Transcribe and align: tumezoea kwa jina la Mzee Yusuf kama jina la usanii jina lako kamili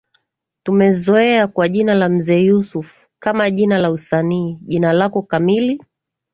tumezoea 0.63 1.47
kwa 1.47 1.69
jina 1.69 1.93
la 1.95 2.09
Mzee 2.09 2.39
Yusuf 2.39 3.05
kama 3.19 3.51
jina 3.51 3.77
la 3.77 3.91
usanii 3.91 4.59
jina 4.61 4.93
lako 4.93 5.21
kamili 5.21 5.81